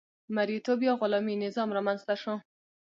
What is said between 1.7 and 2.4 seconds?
رامنځته شو.